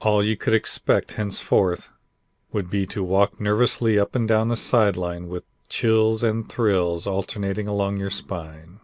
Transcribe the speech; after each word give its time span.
All 0.00 0.24
you 0.24 0.38
could 0.38 0.54
expect 0.54 1.12
henceforth 1.20 1.90
would 2.50 2.70
be 2.70 2.86
to 2.86 3.04
walk 3.04 3.38
nervously 3.38 3.98
up 3.98 4.14
and 4.14 4.26
down 4.26 4.48
the 4.48 4.56
side 4.56 4.96
line 4.96 5.28
with 5.28 5.44
chills 5.68 6.22
and 6.24 6.48
thrills 6.50 7.06
alternating 7.06 7.68
along 7.68 7.98
your 7.98 8.08
spine. 8.08 8.80